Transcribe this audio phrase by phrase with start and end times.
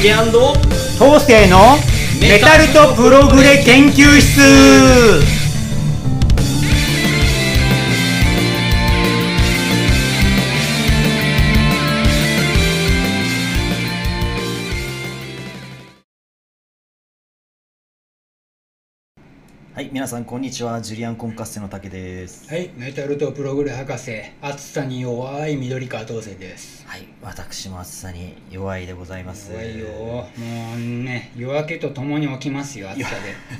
[0.00, 0.14] 竹
[0.96, 1.76] 東勢の
[2.20, 5.37] メタルとプログレ研究室。
[19.78, 24.10] はい皆さんこんにちはジュリアンコンカッセの竹ですはい、メタルとプログレ博士、
[24.42, 26.84] 暑さに弱い緑川東生です。
[26.84, 29.86] はい私も暑さに弱いでございます弱いよ。
[29.86, 30.28] も
[30.74, 33.10] うね、夜明けとともに起きますよ、暑さ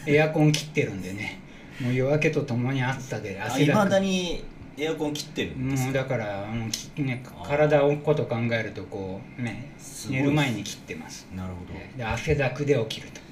[0.05, 0.13] で。
[0.13, 1.39] エアコン切ってるんでね。
[1.81, 4.43] もう夜明けとともに暑さで汗いまだくだに
[4.77, 9.73] エアコン切ってるんですもうだから、もうきね体のこと考えるとこう、ね、
[10.11, 11.29] 寝る前に切ってます。
[11.33, 13.28] なるほどで汗だくで起きると。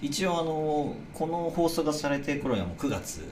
[0.00, 3.22] 一応あのこの放送がされてる頃にはもう9月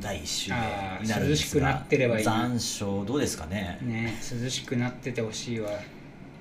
[0.00, 3.78] 第1週になるんですが涼しくなってればいいな残暑どうですかね？
[3.82, 5.70] ね、涼しくなっててほしいわ。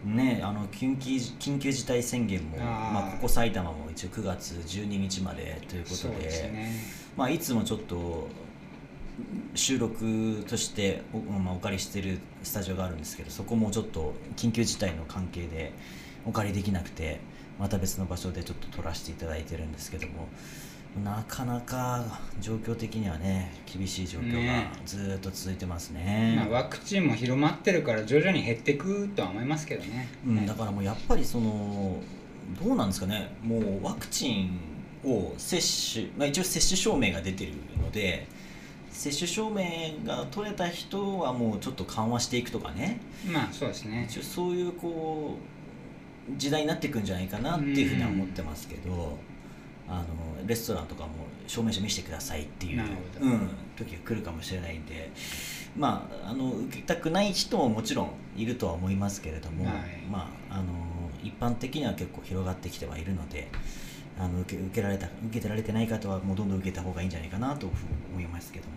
[0.06, 6.74] ねあの緊急緊急事態宣言もあーまあ、ここ埼玉も一応9月12日までということそうでですね。
[7.16, 8.28] まあ、いつもちょっと
[9.56, 15.72] 収録としてお,、まあ、お借りしてるスタジオがあるんですけどそこもちょっと緊急事態の関係で
[16.26, 17.20] お借りできなくて
[17.64, 20.28] また別の場所でちょっと撮らせていただいてるんですけども
[21.02, 24.72] なかなか状況的にはね厳しい状況がね。
[24.86, 26.36] ずーっと続いてますね。
[26.38, 30.10] まあ、ワクチンも広まってるから徐々に減っていくとは思いますけどね。
[30.28, 32.02] うん、ねだからもうやっぱりその
[32.62, 33.34] どうなんですかね。
[33.42, 34.60] もうワクチン
[35.06, 38.28] を接種、まあ、一応接種証明が出てるので
[38.92, 43.00] 接種証明が取れた人はもうちょっと緩和していくとかね。
[43.26, 44.06] まあそうですね。
[44.10, 45.53] 一応そういうこう
[46.38, 49.18] 時代になっていくんじゃないかなっていうふうには思ってますけど、
[49.88, 51.10] あのレストランとかも
[51.48, 52.84] 証明書見せてくださいっていう、
[53.22, 55.12] うん、時が来るかもしれないんで。
[55.76, 59.74] まあ、あの受けたくない人ももちろんいるとは思いますけれども、はい。
[60.08, 60.64] まあ、あの
[61.24, 63.48] 一般的には結構広がってきてはいるので
[64.20, 67.68] あの受け受けられた受けてられてない方はもうどんどん受けた方がいいんじゃないかなと
[68.12, 68.74] 思いますけども、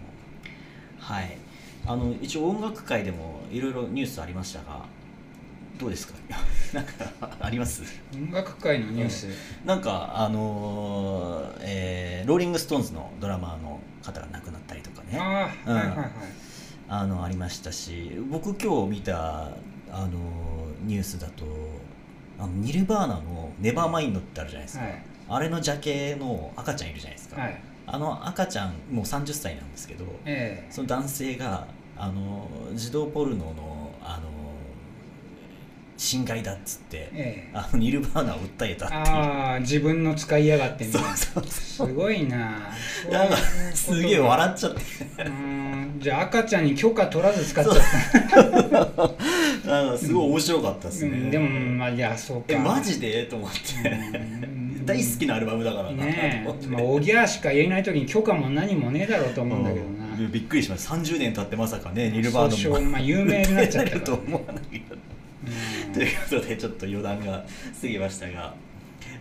[0.99, 1.37] はい、
[1.85, 4.87] あの一応音楽界でもいろいろニュースありましたが
[5.79, 6.15] どうですか？
[6.73, 6.93] なんか
[7.41, 7.83] あります？
[8.15, 9.29] 音楽界のニュース、
[9.65, 15.19] なんかあのーえーローリング・ストーンズのドラマーの方が亡くなったりとかね。
[15.19, 15.77] ああ、うん。
[15.77, 16.11] はいはいはい。
[16.89, 19.49] あのありましたし僕今日見た
[19.91, 20.09] あの
[20.85, 21.45] ニュースだと
[22.39, 25.03] あのニルバーナの「ネバーマインド」ってあるじゃないですか、はい。
[25.29, 27.61] あれのジャケの赤ちゃんいるじゃないですか、はい。
[27.89, 30.73] あの赤ちゃんもう30歳なんですけどええ。
[30.73, 31.67] その男性が
[31.97, 34.31] あの児童ポルノのあの
[35.97, 37.51] 侵害だっつって、ええ。
[37.55, 39.03] あのニルバーナを訴えたっていう。
[39.03, 41.17] ああ、自分の使いやがってみたいな。
[41.17, 42.71] すごいな。
[43.11, 43.37] なんか
[43.75, 44.81] すげえ笑っっちゃって。
[44.81, 47.77] うーん、じゃあ赤ちゃんに許可取らず使っちゃっ
[48.35, 48.37] た。
[49.67, 52.45] なんかすごい面白かったですね、うん、でも、まあ、いや、そうか。
[52.49, 53.25] えマジで？
[53.25, 54.87] と思って、うん。
[54.87, 56.05] 大好きなアルバムだからな。
[56.05, 56.67] ねと思って。
[56.67, 59.91] え、まあ、おぎゃーしか言えない時に許可も何もねえだろうと思うんだけどな。
[59.91, 59.97] うん
[60.33, 64.95] びっくりしました30年経ってまさかねニルバー訴ノも訟まあ、有名になっちゃったから、 と思わないけど。
[64.95, 65.01] うん
[65.93, 67.45] ということでちょっと余談が
[67.81, 68.55] 過ぎましたが。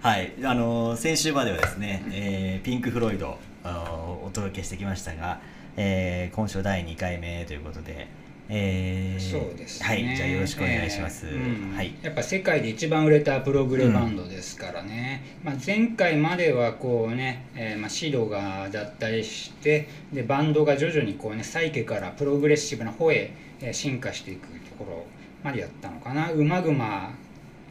[0.02, 0.34] はい。
[0.44, 5.40] あのー先週まではですね、えーピンク・フロイドあのーお届けしてきましたが、
[5.78, 8.08] えー今週第2回目ということで、
[8.50, 9.88] えーそうですね。
[9.88, 10.16] はい。
[10.16, 11.76] じゃあよろしくお願いします、えーうん。
[11.76, 11.94] はい。
[12.02, 23.32] やっぱ世界で一番売れたプログレバンドですからね、まあ、前回まではこうね、えーまあ、シドが脱退してでバンドが徐々にこうねサイケからプログレッシブな方へ
[23.62, 25.06] えー進化していくところ
[25.46, 26.32] までやったのかな。
[26.32, 27.14] ウマグマ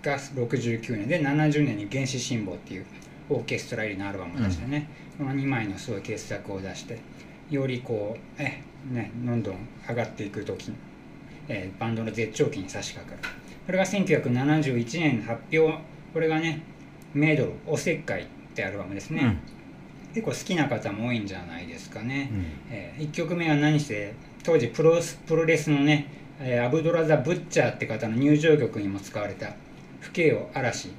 [0.00, 2.86] が69年で70年に原始神保っていう
[3.28, 7.00] オーケストラ入りのアルバムを出してね、この2枚のすごい傑作を出して
[7.50, 9.56] よりこうえねどんどん
[9.88, 10.76] 上がっていく時に
[11.48, 13.34] えーバンドの絶頂期に差し掛かる。
[13.66, 15.78] これが1971年発表。
[16.12, 16.62] これがね
[17.12, 19.38] 「メイドルおせっかい」ってアルバムですね、うん。
[20.14, 22.44] 結構好きな方も多いんじゃないですかね、うん。
[22.70, 24.14] え1曲目は何して
[24.44, 26.06] 当時プロスプロレスのね、
[26.41, 29.54] えーアブドーラ・ザ・ブッチャーって方の入場曲にも使われた
[30.01, 30.91] 「吹けよ嵐」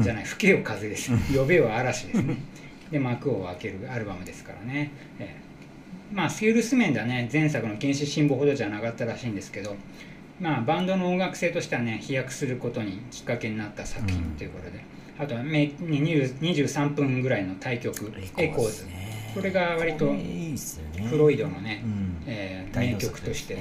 [0.00, 2.36] じゃない「吹けよ風」です「呼べよ嵐」ですね。
[2.90, 5.48] で幕を開けるアルバムですからね、えー
[6.10, 9.76] まあセールス面ではね前作の「原子心母」ほどじゃなかったらしいんですけど
[10.40, 14.78] まあバンドの音楽性としてはね飛躍することにきっかけになった作品ということで、
[15.18, 19.08] あとはめ20 23分ぐらいの大曲「エコーズ」ね。
[19.34, 20.14] これが割と
[21.10, 22.16] フロイドのね、うん。
[22.26, 23.58] えー名曲として、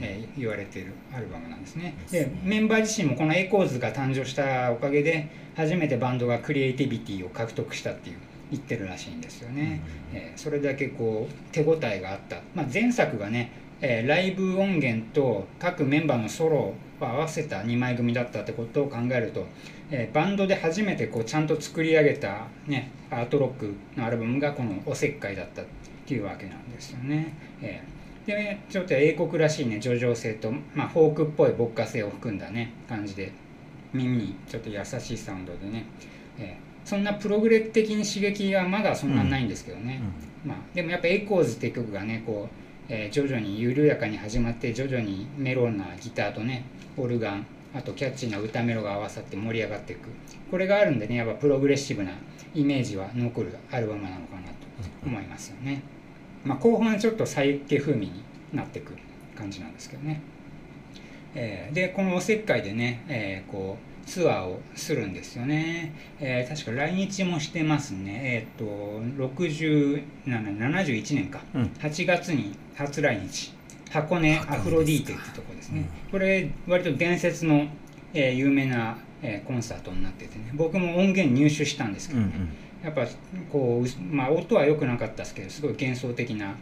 [0.00, 1.96] えー言われているアルバムなんですね。
[2.10, 8.16] でメンバー自身もこのエコーズが誕生したおかげで初めてバンドがクリエイティビティを獲得したっていう
[8.50, 9.82] 言ってるらしいんですよね、
[10.12, 10.18] うん。
[10.18, 19.46] えーそれだけこう手応えがあった、まあ、前作がね、えーライブ音源と各メンバーのソロを合わせた2枚組だったってことを考えると、
[19.90, 25.64] えーバンドで初めてこうちゃんと作り上げた、ね、アートロックのアルバムがこの「おせっかい」だったっ
[26.06, 27.34] ていうわけなんですよね。
[27.62, 33.32] えーでちょっと英国らしいね叙情性と、まあ、フォークっぽい牧歌性を含んだね感じで
[33.92, 35.84] 耳にちょっと優しいサウンドでね、
[36.38, 40.02] えーそんなプログレ的に刺激はまだそんなないんですけどね、
[40.44, 46.64] まあ、でもやっぱ「エコーズ」って曲がねこう、えー徐々に緩やかに始まって徐々にメロなギターとね
[46.98, 50.10] オルガンあとキャッチーな歌メロが合わさって盛り上がっていく。
[50.50, 52.12] これがあるんでねやっぱプログレッシブな
[52.54, 54.54] イメージは残るアルバムなのかなと
[55.06, 55.82] 思いますよね、
[56.44, 58.92] まあ、後半ちょっとサイケ風味になっていく
[59.36, 60.20] 感じなんですけどね、
[61.34, 68.20] えーでこのおせっかいでね、えーこうツアーをするんですよね、えー確か来日もしてますね。
[68.22, 71.62] えっ、と6771年か、うん。
[71.80, 73.52] 8月に初来日。
[73.90, 77.66] 箱根アフロディーテってとこですね、これ割と伝説の、
[78.12, 80.50] えー有名な、えーコンサートになっててね。
[80.54, 82.48] 僕も音源入手したんですけどね、うんうん
[82.84, 83.06] やっぱ
[83.50, 86.54] こうまあ、音は良くなかったですけどすごい幻想的な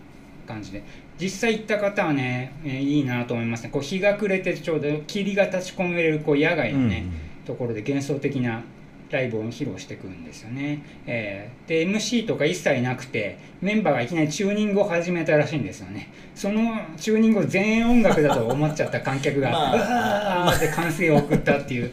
[0.46, 0.82] 感じで。
[1.18, 3.70] 実際行った方はね、えーいいなと思いますね。
[3.70, 7.04] こう日が暮れてちょうど霧が立ち込めるこう野外のね、
[7.44, 8.62] ところで幻想的な
[9.10, 16.10] ライブを披露してくるんですよね、えーで MC とか一切なくてメンバーがいきなりチューニングを始めたらしいんですよね。
[16.34, 20.46] そのチューニングを全音楽だと思っちゃった観客が「まあ。
[20.46, 21.92] うわー!」って歓声を送ったっていう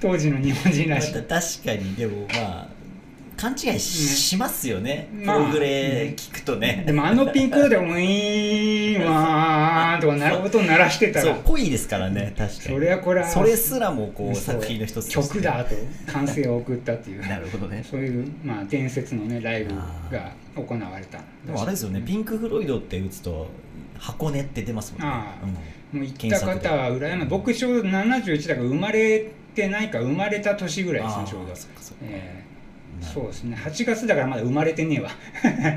[0.00, 1.14] 当時の日本人らしい。
[1.14, 1.38] 確か
[1.72, 1.94] に。
[1.96, 2.77] でもまあ
[3.38, 5.08] 勘違いし,、ますよね。
[5.20, 12.74] プまあログレ聞くとね、でもあのピンクでも「ウィーンわー」とかなる音を鳴らしてたそうら濃いですからね確かに。
[12.74, 15.74] それはこれはそれすらもこう作品の一つ曲だと
[16.06, 17.20] 歓声を送ったっていう。
[17.28, 17.84] なるほどね。
[17.88, 19.74] そういう、まあ、伝説のねライブ
[20.10, 21.18] が行われた。
[21.46, 23.46] でもあれですよねピンク・フロイドって打つと
[23.96, 25.58] 箱根って出ますもんね。
[25.92, 31.54] もう行った方は羨ま僕ちょうど71だから生まれてないか生まれた年ぐらいですねちょうど。
[31.54, 32.04] そっかそっか。
[32.04, 32.47] え
[33.00, 33.56] そうですね。
[33.56, 35.10] 8月だからまだ生まれてねえわ。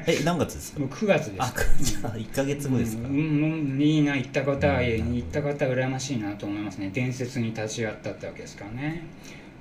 [0.08, 0.80] え何月ですか？
[0.82, 1.36] もう9月です。
[1.40, 4.86] あじゃあ1か月後ですか、うんうんいいな行った方はうん。
[5.16, 6.90] 行った方は羨ましいなと思いますね。
[6.94, 9.04] 伝説に立ち会ったってわけですからね。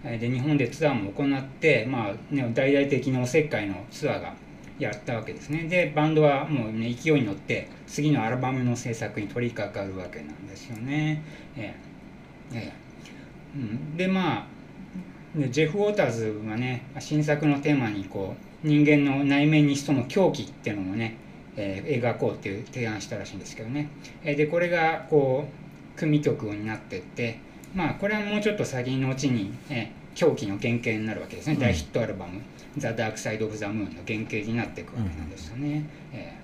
[0.05, 4.35] えーで日本でツアーも行って、まあね、大々的なおせっかいのツアーが
[4.79, 5.65] やったわけですね。
[5.65, 11.23] でバンドはもう、ね、勢いに乗って次のアルバムの制作に取り掛かるわけなんですよね、
[11.57, 11.75] え
[12.53, 12.73] えええ
[13.55, 14.47] うん、でまあ
[15.35, 18.35] でジェフ・ウォーターズはね新作のテーマにこ
[18.65, 21.17] う人間の内面に潜む狂気っていうのもね、
[21.57, 23.89] えー描こうっていう提案したらしいんですけどね、
[24.25, 27.39] えーでこれがこう組曲になってって
[27.75, 31.61] まあこれはもうちょっと先のうちに、えー狂気の原型になるわけですね、うん。
[31.61, 32.41] 大ヒットアルバム
[32.77, 36.35] 「ザ・ダーク・サイド・オブ・ザ・ムーン」の原型になっていくわけなんですよね、え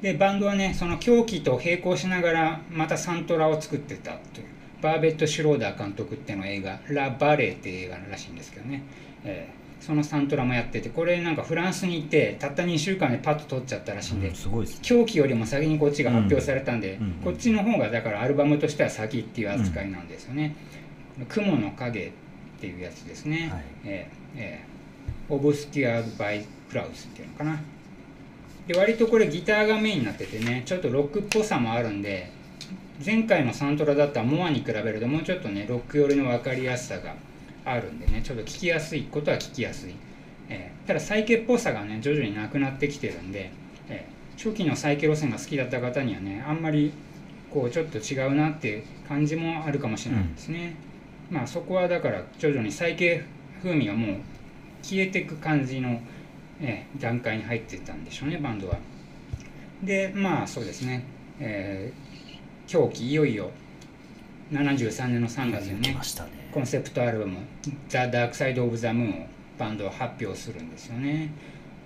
[0.00, 0.02] ー。
[0.04, 4.46] でバンドはねその狂気と並行しながらまたサントラを作ってたという
[4.84, 8.82] バーベット・シュローダー監督っての映画「ラ・バレー」って映画らしいんですけどね、
[9.24, 14.80] えーそのサントラもやっててこれなんかフランスに行ってたった2週間でパッと撮っちゃったらしいんで、うんすごいですね。
[14.80, 20.56] 狂気よりも先にこっちが発表されたんで、うんうんこっちの方がだからアルバムとしては先っていう扱いなんですよね
[21.28, 22.10] 「雲の影」っ
[22.60, 23.64] ていうやつですね、はい。
[23.84, 27.60] えーえー、オブスキュアーバイクラウスっていうのかな。
[28.66, 32.30] で割とこれギターがメインになっててねちょっとロックっぽさもあるんで
[33.04, 37.14] 前回のサントラだったモアに比べるともうちょっとねロック寄りの分かりやすさが
[37.64, 39.94] あるんでねちょっと聴きやすいことは聴きやすい、
[40.48, 43.50] えーただサイケっぽさがね徐々になくなってきてるんで、
[43.88, 46.92] えー初期のサイケ路線が好きだった方にはねあんまり
[47.50, 50.74] こうちょっと違うなっていう感じもあるかもしれないですね、
[51.30, 53.24] まあそこはだから徐々にサイケ
[53.62, 54.16] 風味がもう
[54.82, 56.00] 消えていく感じの、
[56.60, 58.76] えー段階に入っていったんでしょうねバンドは。
[59.82, 61.04] でまあそうですね、
[61.40, 62.13] えー
[62.66, 63.50] 狂気いよいよ
[64.52, 65.94] 73年の3月にね
[66.24, 66.50] ね。
[66.52, 67.38] コンセプトアルバム
[67.88, 69.26] 「ザ・ダークサイド・オブ・ザ・ムーン」を
[69.58, 71.30] バンドは発表するんですよね。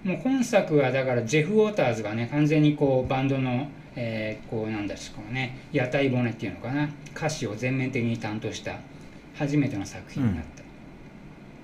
[0.05, 8.77] もう本作はだからジェフ・ウォーターズがね完全にこうバンドの、えーこうなんですかね屋台骨っていうのかな歌詞を全面的に担当した
[9.35, 10.63] 初めての作品になった、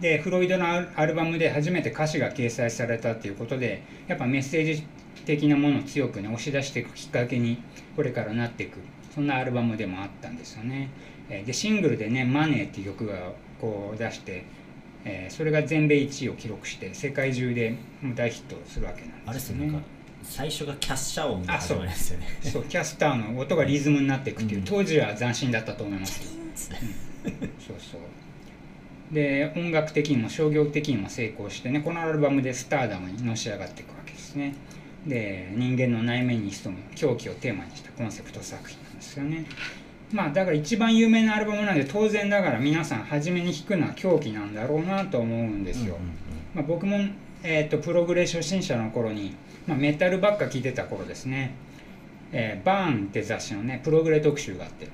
[0.00, 4.84] でフロイドのアルアルバムで初めて歌詞が掲載されたっていうことでやっぱメッセージ
[5.24, 7.62] 的なものを強くね押し出していくきっかけに
[7.96, 8.78] これからなっていく
[9.14, 10.90] そんなアルバムでもあったんですよね。
[11.30, 14.44] えーでシングルでね「マネー」っていう曲がこう出して、
[15.04, 17.74] えーそれが全米1位を記録して世界中で
[18.14, 19.72] 大ヒットするわけなんですすね
[20.22, 22.26] 最初がキャッシャー音が始まりですよね。
[22.42, 24.64] そうキャスターの音がリズムになっていくっていう、うん。
[24.64, 26.22] 当時は斬新だったと思います。
[26.22, 26.30] よ
[27.58, 28.00] そうそう。
[29.14, 34.54] で音楽的にも商業的にも成功してねこのアルバムでスターダムにのし上がっていくわけですね。
[35.06, 39.44] で人間の内面に潜む狂気をテーマにしたコンセプト作品ですよね。
[40.12, 45.96] まあだから一番有名なアルバムなんで当然ながら皆さん初めに弾くのは狂気なんだろうなと思うんですよ。
[46.54, 46.98] まあ、僕も、
[47.42, 49.34] えーと、プログレ初心者の頃に、
[49.66, 51.54] まあ、メタルばっか聴いてた頃ですね、
[52.32, 54.88] えー、バーンって雑誌のねプログレ特集があって。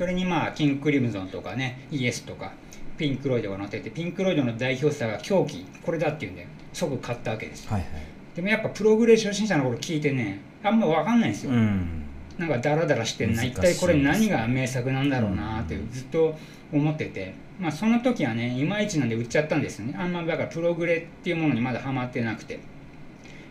[0.00, 2.52] それにまあキング・クリムゾンとかねイエスとか
[2.96, 7.90] ピンク・ロイドが載っててピンク・ロイドの代表作が狂気これだっていうんで即買ったわけですよ、はいはい、
[8.34, 12.04] でもやっぱプログレ初心者の頃聞いてねあんま分かんないんですよ、うん、
[12.40, 16.34] なんかダラダラしてんな一体これ何が名作なんだろうなってずっと
[16.72, 19.94] 思ってて、まあ、その時はねいまいちなんで売っちゃったんですよね。
[19.98, 22.60] あんまだからプログレっていうものにまだハマってなくて、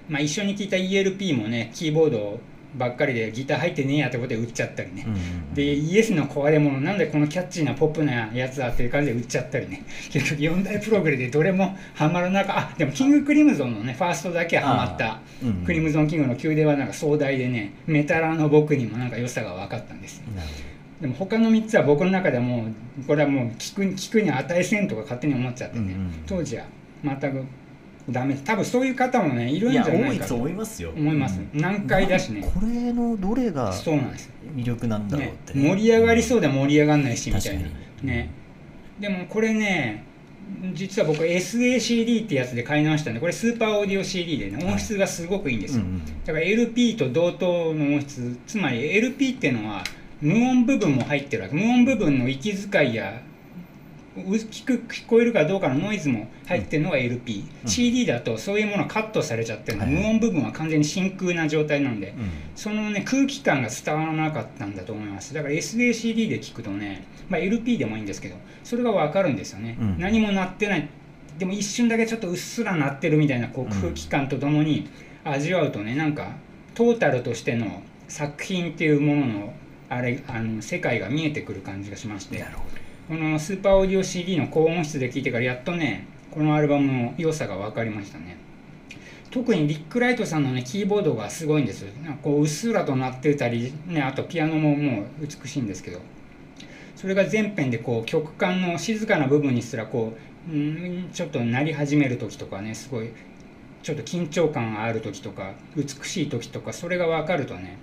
[0.08, 2.40] まあ、一緒に聞いた ELP もねキーボード
[2.76, 5.06] ばっかりでギター入ってねえやってことで売っちゃったりね、
[5.54, 9.84] でイエスの壊れ物なんでこのキャッチーなポップなやつだっていう感じで売っちゃったりね。
[10.12, 20.18] 結局4大プログレでどれもハマらなかあでもキングクリムゾンのねファーストだけはハマった、うんうん、クリムゾンキングの宮殿はなんか壮大でねメタラーの僕にもなんか良さが分かったんです。
[20.18, 20.24] よ、
[21.02, 22.68] でも他の3つは僕の中ではも
[23.02, 25.96] うこれはもう聞く聞くに値せんとか勝手に思っちゃってね、
[26.28, 26.66] 当時は
[27.04, 27.44] 全く
[28.12, 30.92] ダメ多分そういう方もねいるんじゃないかと思いますよ。
[30.96, 32.42] 思います、うん、難解だしね。
[32.42, 34.30] これのどれがそうなんです。
[34.56, 37.70] 魅力なんだろうって、ね、盛り上がりそうで盛り上がんないしみたいな。
[38.04, 38.30] ね。
[39.00, 40.06] でもこれね
[40.74, 48.38] 実は僕 SACD ってやつで買い直したんでこれスーパーオーディオ CD でね音質がすごくいいんですよ、はいうんうん、だから LP と同等の音質。
[48.48, 49.84] つまり LP っていうのは
[50.22, 51.56] 無音部分も入ってるわけ。
[51.56, 53.22] 無音部分の息遣いや
[54.20, 65.34] 聞く聞こえるかどうかのノイズも入ってるのが LP、うん、CD だとそういうものカットされちゃってるの、無音部分は完全に真空な状態なんで、うん、そのね空気感が伝わらなかったんだと思います。
[65.34, 70.90] だから SACD で聞くとね、まあ、LP でもいいんですけどそれが分かるんですよね、うん、何も鳴ってない。
[71.38, 74.90] でも一瞬だけちょっとうっすら鳴ってるみたいなこう空気感とともに
[75.24, 76.36] 味わうとねなんか
[76.76, 79.54] トータルとしての作品っていうものの
[79.88, 82.40] あれあの世界が見えてくる感じがしまして。
[82.40, 88.38] なるほどこのスーパーオーディオ CD の高音質で聴いてからやっとねこのアルバムの良さが分かりましたね。
[89.32, 91.86] 特にリック・ライトさんのねキーボードがすごいんです。
[92.04, 96.00] なんかこううっすらと鳴ってたり、ね、あとピアノももう美しいんですけど。
[96.96, 100.14] それが全編でこう曲間の静かな部分にすらこ
[100.48, 103.10] う、ん、ちょっと鳴り始める時とかねすごい
[103.82, 107.78] ちょっと緊張感がある時とか美しい時とかそれが分かるとね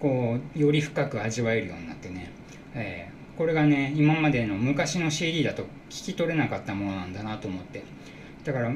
[0.00, 2.32] こうより深く味わえるようになってね、
[2.74, 7.82] えーこれがね今までの昔の CD だと聞き取れなかったものなんだなと思って。
[8.44, 8.72] だから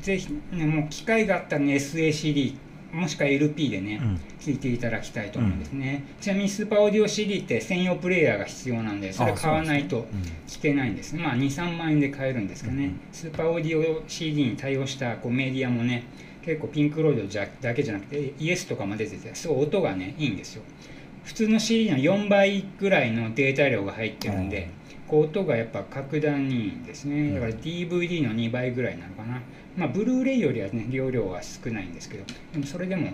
[0.00, 2.56] ぜひ、ね、もう機会があったらね SACD
[2.92, 10.06] もしくは LP でね、うん、聞いていただきたいと思うんですね、うん、ちなみにスーパーオーディオ CD って専用プレイヤーが必要なんでそれ買わないと
[10.46, 16.04] 聞けないんですまあ23万円で買えるんですけどね、うん、スーパーオーディオ CD に対応したこうメディアもね
[16.44, 20.62] 結構ピンクロイドじゃだけじゃなくてイエスとかも出ててすごい音がねいいんですよ
[21.26, 24.70] 普通の CD の4倍ぐらいのデータ量が入ってるんで、
[25.08, 27.34] こう音がやっぱ格段にいいんですね。
[27.34, 29.42] だから DVD の2倍ぐらいなのかな。
[29.76, 33.10] まあブルーレイよりはね容量は少ないんですけどでもそれでも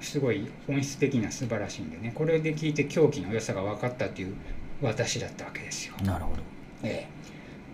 [0.00, 2.10] すごい本質的な素晴らしいんでね。
[2.12, 4.34] これで聞いて狂気の良さが分かったっていう
[4.80, 5.94] 私だったわけですよ。
[6.04, 6.42] なるほど。
[6.82, 7.06] え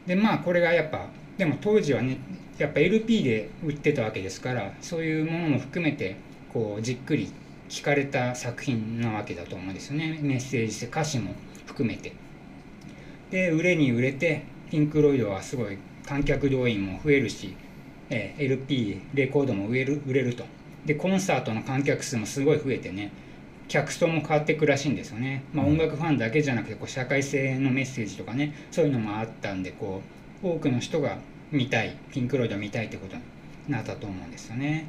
[0.06, 0.08] え。
[0.08, 2.18] でまあこれがやっぱでも当時はね
[2.58, 6.16] やっぱ LP で売ってたわけですからそういうものも含めて
[6.52, 7.32] こうじっくり
[7.68, 10.18] 聞かれた作品なわけだと思うんですよね。
[10.22, 11.34] メッセージ性歌詞も
[11.66, 12.12] 含めて。
[13.30, 17.54] で売れに売れてピンク・ロイドはすごい観客動員も増えるし、
[18.08, 20.44] えー、LP レコードも売れる売れると。
[20.86, 23.12] でコンサートの観客数もすごい増えてね
[23.68, 30.00] 客層も変わっていくらしいんですよね、まあ、音楽ファンだけじゃなくてこう社会性のメッセージとかねそういうのもあったんでこ
[30.42, 31.18] う多くの人が
[31.52, 33.22] 見たいピンク・ロイド見たいってことに
[33.68, 34.86] なったと思うんですよね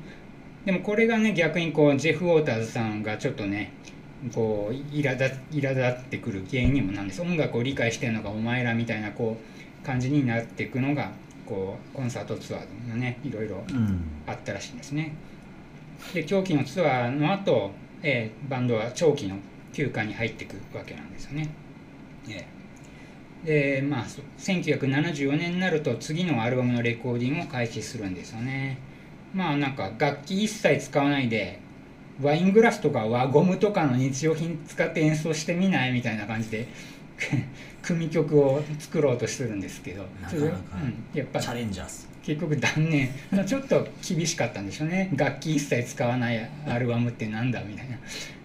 [0.66, 3.72] でもこれがね逆にこうジェフ・ウォーターズさんがちょっとね
[4.34, 11.12] こう苛立苛立ってくる原因にもなんです音楽を理解してるのがお前らみたいなこう感じになっていくのが
[11.46, 13.63] こうコンサートツアーのねいろいろ
[14.28, 15.16] あったらしいんですね。
[16.13, 17.72] で長期のツアーの後、
[18.04, 19.38] えー、バンドは長期の
[19.74, 21.50] 休暇に入っていくわけなんですよね。
[22.28, 24.06] えー、でまあ
[24.38, 28.78] 1974年になると次のアルバムのレコーディングを開始するんですよね。
[29.33, 31.59] まあなんか楽器一切使わないで
[32.21, 36.67] ワイングラスとか輪ゴムとかの日用品使って演奏してみないみたいな感じで
[37.81, 40.05] 組曲を作ろうとするんですけど。
[40.21, 43.09] なかなか、うん、やっぱチャレンジャース結局断念。
[43.45, 45.09] ちょっと厳しかったんでしょうね。
[45.15, 47.98] 楽器一切使わないアルバムってなんだみたいな、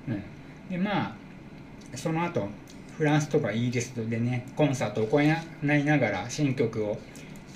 [0.08, 0.22] うん、
[0.70, 2.48] でまあその後
[2.96, 6.98] フランスとかイギリスでねコンサートを行いながら新曲を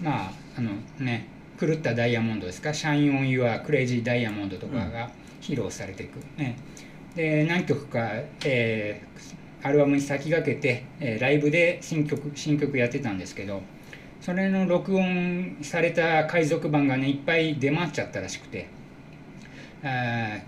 [0.02, 1.26] まああのね
[1.60, 5.10] 狂ったダイヤモンドですか、 Shine On You Crazy Diamond とかが
[5.40, 6.56] 披露されていく、ね、
[7.14, 8.10] で何曲か、
[8.44, 13.62] えー、アルバムに先駆けて、えー、ライブで新曲新曲やってたんですけど
[14.20, 18.68] それの録音された海賊版がねいっぱい出回っちゃったらしくて
[19.82, 20.38] あ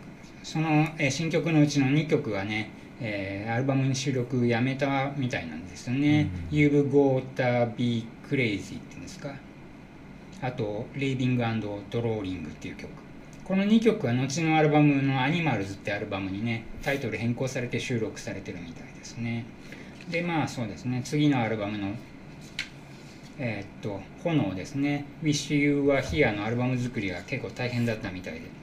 [0.43, 9.35] その、えー、新曲のうちの2曲はね、えー、アルバムに収録やめたみたいなんですよね「You've Got Be Crazy」っていうんですか？
[10.43, 12.91] あと「リービング&ドローリング」っていう曲。
[13.45, 19.45] この2曲は後のアルバムの「アニマルズ」ってアルバムにねタイトル変更されて収録されてるみたいですね。
[20.09, 21.03] でまあそうですね。
[21.05, 21.95] 次のアルバムの
[23.39, 28.60] えー、っと炎ですね「Wish You Were Here」のアルバム作りが結構大変だったみたいで。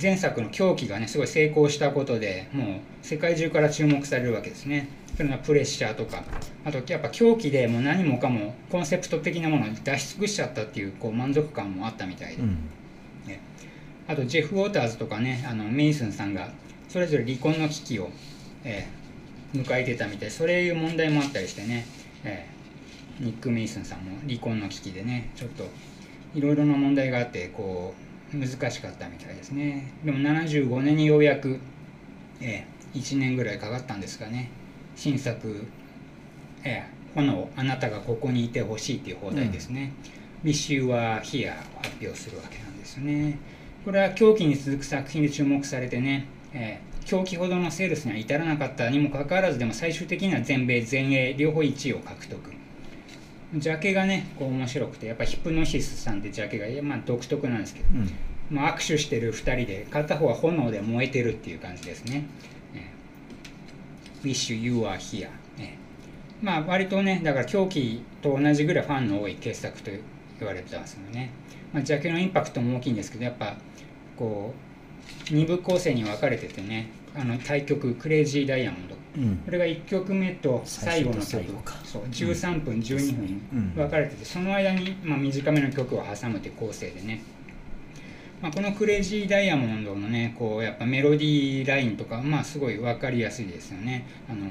[0.00, 2.66] 前作の狂気がねすごい成功したことでもう
[3.02, 4.88] 世界中から注目されるわけですね。
[5.16, 6.24] それがプレッシャーとか。
[6.64, 12.48] あとやっぱ狂気でもう何もかもコンセプト的なものを出し尽くしちゃったっていうこう満足感もあったみたいで、うん。
[13.26, 13.40] ね。
[14.08, 16.50] あとジェフ・ウォーターズとかねあのメイスンさんが
[16.88, 18.10] それぞれ離婚の危機を、
[18.64, 19.02] えー
[19.52, 20.30] 迎えてたみたい。
[20.30, 21.84] そういう問題もあったりしてね、
[22.24, 25.64] えーニック・メイスンさんも離婚の危機でねちょっと
[26.34, 29.92] いろいろな問題があってこう難しかったみたいですね。
[30.04, 31.58] でも75年にようやく、
[32.40, 34.50] えー1年ぐらいかかったんですかね。
[34.96, 35.66] 新作
[36.64, 39.92] 「えー炎あなたがここにいてほしい」っていう放題ですね
[40.44, 43.38] 「Wish You Were Here」を発表するわけなんですね。
[43.84, 52.38] これは狂気に続く作品で注目されてね、えー狂気ほどのセールスには至らなかったにもかかわらずでも最終的には全米全英両方1位を獲得
[53.54, 58.10] ジャケがねこう面白くてやっぱヒプノシスさんってジャケがまあ独特なんですけど、うん
[58.50, 62.24] まあ、握手してる2人で片方は炎で燃えてるっていう感じですね。
[62.74, 65.28] えー Wish You Are Here、
[65.58, 69.90] えーまあ割とねだから狂気と同じぐらいファンの多い傑作と
[70.38, 71.30] 言われてますよね。
[71.72, 73.56] まあ、ジャケのインパクトも大きいんですけどやっぱ
[74.16, 74.52] こ
[75.30, 78.91] う2部構成に分かれててねあの対曲「クレイジーダイヤモンド」うん
[79.44, 83.74] これが1曲目と最後の最曲そう13分12分うん。
[83.74, 87.22] 分かれててその間に、まあ、短めの曲を挟むって構成でね、
[88.40, 94.06] まあ、この「クレイジーダイヤモンド」のねこうやっぱメロディーラインとかまあすごい分かりやすいですよね。
[94.30, 94.46] あの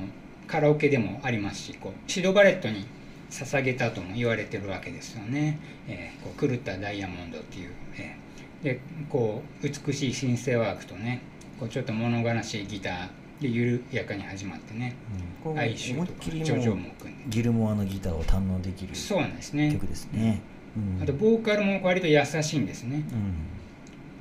[0.47, 2.86] カラオケでもありますしこうシドバレットに
[3.32, 8.63] 捧げたとも言われてるわけですよね、えーこう狂ったダイヤモンドっていう、えー。
[8.63, 11.21] でこう美しいシンセワークとね
[11.60, 13.08] こうちょっと物悲しいギター
[13.41, 14.95] で緩やかに始まってね。
[15.43, 17.23] こう哀愁とか思いっきりジョジョもも組んで。
[17.27, 19.71] ギルモアのギターを堪能できるそうなんですね。
[19.73, 20.41] 曲ですね。
[20.77, 21.04] うん。
[21.04, 22.97] あとボーカルも割と優しいんですね。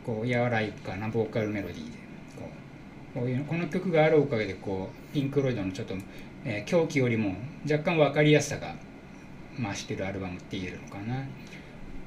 [0.06, 0.14] うん。
[0.16, 1.98] こう柔らかなボーカルメロディーで。
[2.38, 2.48] こ
[3.16, 5.94] うこういうこの曲があるおかげでこうピンク・ロイドのちょっと、
[6.46, 7.34] えー狂気よりも
[7.70, 8.74] 若干分かりやすさが
[9.58, 11.22] 増してるアルバムって言えるのかな。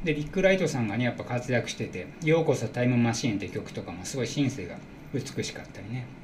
[0.04, 4.76] でリック・ライトさんがねやっぱ活躍してて「ようこそタイムマシーン」って曲とかもすごいシンセが
[5.14, 6.23] 美しかったりね、えー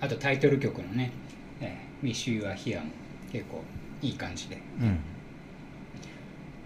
[0.00, 1.10] あとタイトル曲のね
[1.60, 2.90] 「えー Wish You Are Here」も
[3.32, 3.62] 結構
[4.02, 4.98] いい感じでうん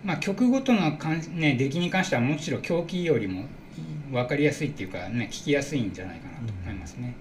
[0.05, 3.47] まあ、曲ごとのかん、ね、出来に関してはもちろん狂気よりも
[4.13, 7.15] 分かりやすいっていうか、ね、聞きやすいんじゃないかなと思いますね。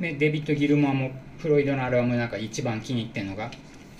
[0.00, 3.50] でデビッド・ギルモアもフロイドのアルバムの中で一番気に入ってるのが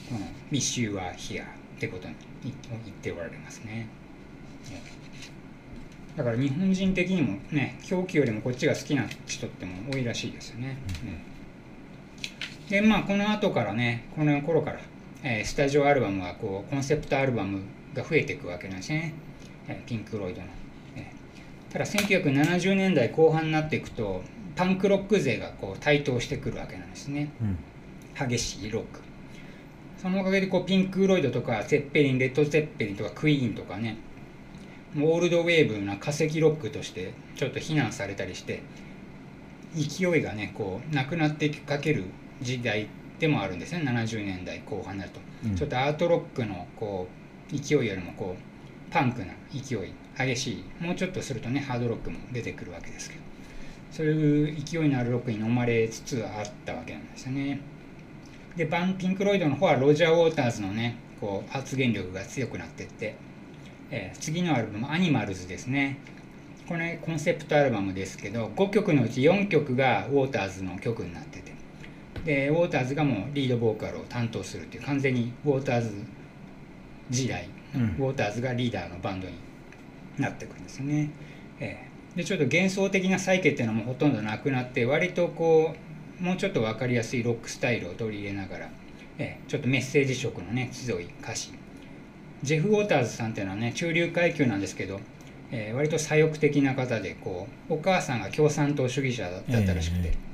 [0.09, 0.21] この
[0.51, 1.47] 「Wish You Are Here」っ
[1.79, 2.53] てことに言
[2.85, 3.73] 言っておられますね。
[3.73, 3.87] ね
[6.17, 10.69] だから日本人的にもね狂気よりもこっちが好きな人っても多いらしいですよね。
[10.69, 10.77] ね
[12.69, 14.81] でまあこの後からねこの頃から、
[15.23, 17.61] えースタジオアルバムはこうコンセプトアルバム
[17.95, 19.15] が増えていくわけなんですね、
[19.69, 20.47] えーピンク・ロイドの、
[20.97, 24.23] えーただ1970年代後半になっていくと
[24.57, 27.31] パンクロック勢がこう台頭してくるわけなんですね。
[27.41, 28.29] うん。
[28.29, 29.01] 激しいロック。
[29.97, 33.97] そのおかげでこうピンク・ロイドとかゼッペリンレッド・ゼッペリンとかクイーンとかね
[34.95, 38.63] もうオールドウェーブな化石ロックとしてちょっと非難されたりして
[39.77, 42.05] 勢いがねこうなくなってかける
[42.43, 43.83] 時代でもあるんですね。
[43.85, 45.57] 70年代後半になると、うん。
[45.57, 47.09] ちょっとアートロックのこ
[47.53, 50.65] う勢いよりもこうパンクな勢い激しい。
[50.85, 53.23] もうちょっとするとねハードロックも出てくるわけですけど。
[53.93, 57.61] そういう勢いのあるロックに飲まれつつあったわけなんですよね。
[58.57, 63.17] でバンピンク・ロイドの方はロジャー・ウォーターズのねこう発言力が強くなっていって、
[63.91, 65.99] えー次のアルバム「アニマルズ」ですね。
[66.67, 71.52] これコンセプトアルバムですけど5曲のうち4曲がウォーターズの曲になってて
[72.25, 75.91] でウォーターズがもうリードボーカルを担当するっていう完全にウォーターズ
[77.11, 77.83] 時代、うん。
[77.99, 79.35] ウォーターズがリーダーのバンドに
[80.19, 81.11] なってくるんですね、
[81.61, 82.19] えー。
[82.19, 85.75] でちょっと幻想的なサイケっていうのもほとんどなくなって割とこ
[86.21, 88.71] うもうちょっと分かりやすいロックスタイルを取り入れながら、
[89.19, 91.53] えーちょっとメッセージ色のね強い歌詞。
[92.43, 95.01] ジェフ・ウォーターズさんっていうのはね中流階級なんですけど、
[95.51, 100.32] えー割と左翼的な方でこうお母さんが共産党主義者だったらしくて、え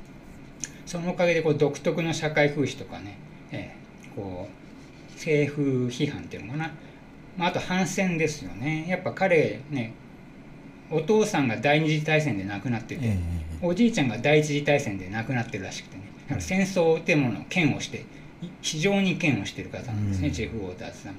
[0.89, 3.17] そのおかげでこう独特の社会風刺とかね、
[3.51, 3.79] えー
[4.15, 6.71] こう政府批判っていうのかな、
[7.37, 8.85] まあ、あと反戦ですよね。
[8.87, 9.93] やっぱ彼ね
[10.89, 13.17] お父さんが第二次大戦で亡くなってて、え
[13.61, 16.39] おじいちゃんが第一次大戦で亡くなってるらしくてね。
[16.39, 18.05] 戦争っていうものを嫌悪して
[18.41, 20.33] い非常に嫌悪してる方なんですね、うん。
[20.33, 21.15] ジェフ・ウォーターズさん。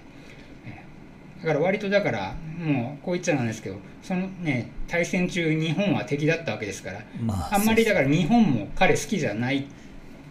[1.40, 9.66] ええだから割とだからもうこう言っちゃなんですけどそのね大戦中日本は敵だったわけですからまああんまりだから日本も彼好きじゃない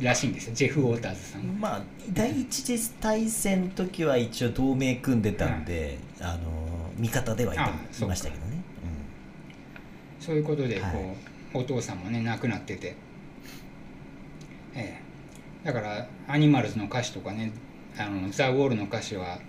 [0.01, 1.47] らしいんですよジェフ・ウォーターズさんは。
[1.59, 1.81] まあ
[2.13, 7.71] 第一次大戦の時は一応同盟組んでたんで、あの味方ではいたい
[8.07, 8.61] ましたけどね、
[10.19, 11.15] そういうことでこう、はい。
[11.53, 12.95] お父さんもね亡くなってて、
[14.75, 15.01] え
[15.63, 17.51] え、だからアニマルズの歌詞とかね
[17.97, 19.39] あのザ・ウォールの歌詞は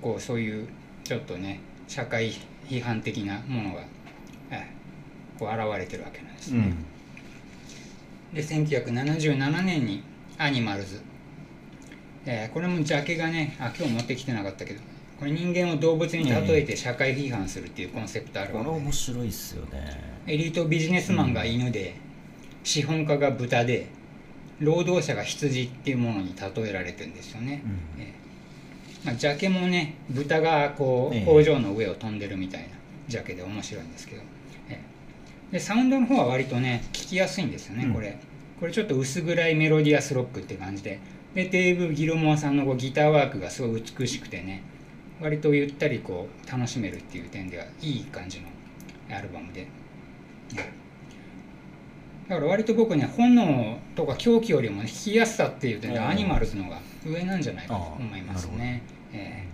[0.00, 0.68] こうそういう
[1.06, 2.32] ちょっとね社会
[2.68, 3.82] 批判的なものが、
[4.50, 4.66] ええ、
[5.38, 6.62] こう現れてるわけなんですうん。
[6.62, 6.74] ね。
[8.34, 10.02] で1977年に
[10.36, 11.00] アニマルズ、
[12.26, 14.80] えーこれもジャケがねあ今日持ってきてなかったけど
[15.18, 18.80] これ人間を動物に例えて社会批判するっていうコンセプトあるこれわけ。
[18.80, 20.22] で面白いっすよね。
[20.26, 21.94] エリートビジネスマンが犬で、
[22.64, 23.86] 資本家が豚で
[24.58, 27.62] 労働者が羊っていうものに例えられてるんですよね、
[27.96, 28.02] うん。
[28.02, 28.25] ええ
[29.06, 31.22] まあ、ジャケもね豚がこええ。
[31.22, 32.68] う工場の上を飛んでるみたいな
[33.06, 34.22] ジャケで面白いんですけど、
[34.68, 34.82] え
[35.50, 35.52] え。
[35.52, 37.94] でサウンドの方は割とね聞きやすいんですよね、うん。
[37.94, 38.18] これ。
[38.58, 40.98] これちょっと薄暗いメロディアスロックって感じで。
[41.34, 44.62] でデーブ・ギルモアさんのこうギターワークがすごい美しくてね
[45.20, 48.46] 割とゆったりこう楽しめるっていう点ではいい感じの
[49.16, 49.68] アルバムで。
[52.28, 58.82] だから割と僕ね炎とか狂気よりも、ね、弾きやすさっていう点でうんアニマルズの方が上なんじゃないかと思いますね。
[59.16, 59.44] え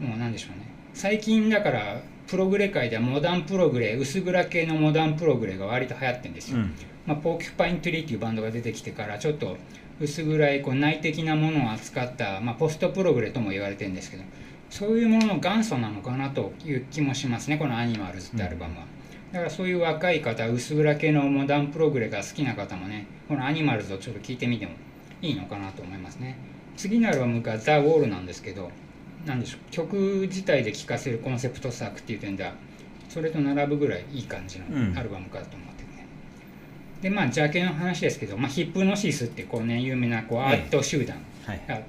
[0.00, 6.58] えもうなんでしょうね最近だからプログレ界ではモダンプログレ薄暗系のモダンプログレが割と流行ってるんですよ。
[6.58, 6.74] うん
[7.06, 9.56] まあ、ポーキュパイントリーっていうバンドが出てきてからちょっと
[10.00, 14.24] 薄暗いこう内的なものを扱った、まあ、ポストプログレとも言われてるんですけど
[14.68, 18.86] そういうものの元祖なのかなという気もしますねこの「アニマルズ」ってアルバムは。
[19.32, 24.72] だからそういう若い方薄暗系のモダンプログレが好きな方もねこの「アニマルズ」をちょっと聞いてみても
[25.22, 26.36] いいのかなと思いますね。
[26.76, 28.70] 次のアルバムが「ザ・ウォール」なんですけど
[29.26, 32.54] なんでしょう曲自体で聴かせるコンセプト作っていう点では
[33.08, 34.96] それと並ぶぐらいいい感じのうん。
[34.96, 35.90] アルバムかと思ってて。
[35.90, 36.06] ね、
[37.02, 41.60] でまあジャケの話ですけど、まあ、ヒップノシスってこうね有名なこうアート集団はい。
[41.68, 41.80] が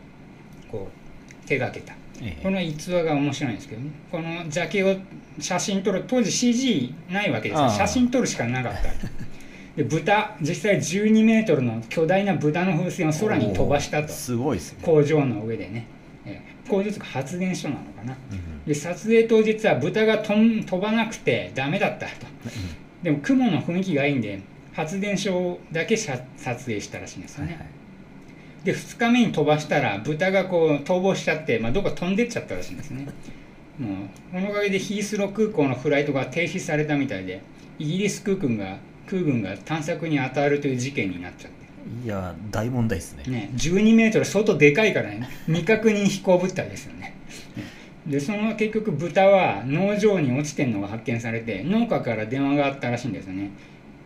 [0.71, 1.93] こう手がけた。
[2.21, 2.43] ええ。
[2.43, 3.91] この逸話が面白いんですけどね。
[4.11, 4.95] このジャケを
[5.39, 8.81] 写真撮る当時 CG ないわけです写真撮るしかなかった。
[9.75, 14.09] で豚実際12メートルの巨大な豚の風船を空に飛ばしたと。
[14.09, 15.85] すごいですね、工場の上でね、
[16.25, 18.17] えー工場というか発電所なのかな。
[18.31, 18.65] うん。
[18.65, 22.27] で撮影当日は豚が飛ん飛ばなくてダメだったと。
[23.03, 24.41] でも雲の雰囲気がいいんで
[24.73, 27.67] 発電所だけ写撮影したらしいんですよね、
[28.63, 33.07] で2日目に飛ばしたら豚がこう逃亡しちゃって、まあ、どっか飛んでっちゃったらしいんですね。
[33.79, 37.41] もうこのおかげでヒースロー空港のフライトが停止されたみたいで
[37.79, 38.77] イギリス空軍が
[39.07, 41.56] 空軍が探索に当たるという事件になっちゃって
[42.03, 43.23] いや大問題ですね。
[43.27, 47.15] ね、12メートル相当でかいからね 未確認飛行物体ですよね。
[48.05, 53.51] でその結局豚は農場に落ちてるのが発見されて農家から電話があったらしいんですよね。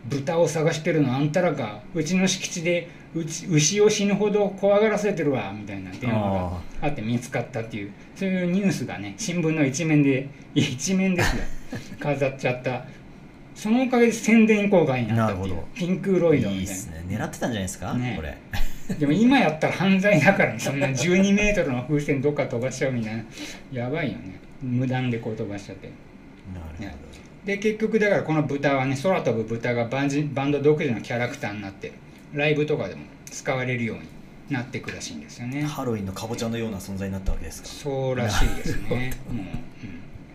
[0.06, 11.42] 豚を探してるのあんたらかうちの敷地でうち牛を死ぬほど怖がらせてるわみたいな電話があって見つかったっていうそういうニュースがね新聞の一面で一面ですよ。
[12.00, 12.84] 飾っちゃった
[13.62, 15.54] そのおかげで宣伝効果になったっていう。
[15.54, 15.68] なるほど。
[15.74, 16.56] ピンク・ロイドみたいな。
[16.58, 17.04] いいっすね。
[17.06, 18.14] 狙ってたんじゃないですか、ね。
[18.16, 18.36] これ。
[18.98, 20.58] でも今やったら犯罪だからね。
[20.58, 23.24] そんな12メートルの風船どっか飛ばしちゃうみたいな。
[23.72, 24.40] やばいよね。
[24.60, 25.90] 無断でこう飛ばしちゃって。
[26.52, 26.94] なるね。
[27.44, 31.92] で結局だからこの豚はね空飛ぶ豚がバンジバンド独自のキャラクターになって
[32.32, 34.02] ライブとかでも使われるように
[34.50, 35.62] なっていくらしいんですよね。
[35.62, 37.68] ハロウィンのかぼちゃのような存在になったわけですか？
[37.68, 38.88] そうらしいですね。
[38.88, 39.12] もう、うん、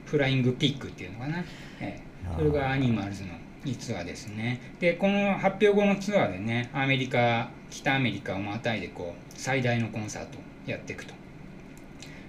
[0.06, 1.46] フライングピックっていうのかな、
[1.80, 2.02] ええ、
[2.36, 3.30] それがアニマルズの
[3.76, 4.62] ツアーですね。
[4.80, 11.14] でこの発表後のツアーでねアメリカ北アメリカをまたいでこう最大のコンサートをやっていくと、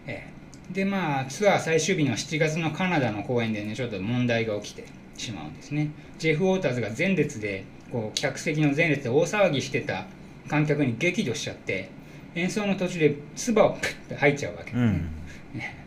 [0.06, 0.30] え
[0.70, 5.90] え、でまあツアー最終日の7月のカナダの公演でねちょっと問題が起きてしまうんですね。
[6.18, 10.06] ジェフ・ウォーターズが前列でこう客席の前列で大騒ぎしてた
[10.48, 11.90] 観客に激怒しちゃって
[12.34, 14.72] 演奏の途中で唾をプッて吐いちゃうわけ。
[14.72, 15.12] ですね、
[15.54, 15.77] うん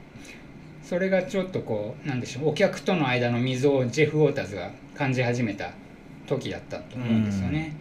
[0.92, 5.72] それがちょっとこうなんでしょうお客との間の溝をジェフ・ウォーターズが感じ始めた
[6.28, 7.78] 時だったと思うんですよね。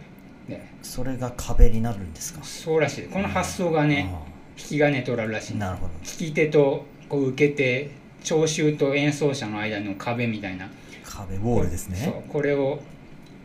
[0.47, 2.41] でそれが壁になるんですか？
[2.41, 3.07] そうらしい。
[3.07, 4.23] この発想がねあ
[4.57, 5.55] 引き金取られるらしい。
[5.55, 5.91] あなるほど。
[6.05, 7.91] 聞き手とこう受け手
[8.23, 10.69] 聴衆と演奏者の間の壁みたいな。
[11.03, 12.79] 壁ウォールですそうねこれを、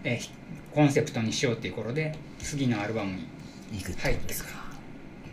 [0.04, 0.20] え
[0.72, 3.16] コンセプトにしようっていう頃で次のアルバム
[3.72, 4.50] に入ってくることですか。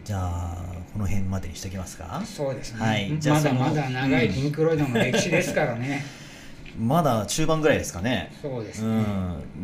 [0.04, 2.22] じゃあこの辺までにしときますか？
[2.26, 3.20] そうですね、はい。
[3.20, 6.04] じゃあまだまだ長いピンク・ロイドの歴史ですからね、
[6.80, 8.32] まだ中盤ぐらいですかね。
[8.42, 9.04] そうですうね、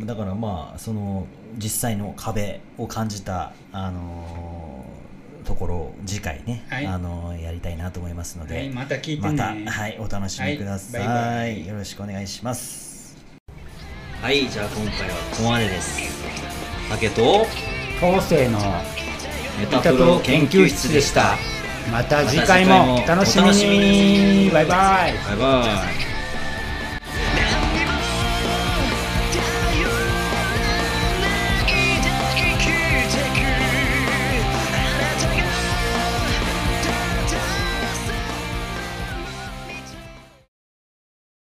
[0.01, 4.99] ん、だからまあその実際の壁を感じた、あのー
[5.45, 6.85] ところを次回ね、はい。
[6.85, 11.67] あのーやりたいなと思いますので、はい、また聞いてまねた、はい、お楽しみください,、はいバイバイ。
[11.67, 13.15] よろしくお願いします。
[14.21, 15.99] はいじゃあ今回はここまでです。
[16.89, 17.47] 竹と
[18.01, 18.65] 後世のメ
[19.59, 21.35] メタプロ研究室でした。
[21.91, 24.49] また次回もお楽しみに。
[24.51, 25.13] バイバイ。
[25.27, 26.08] バイバイ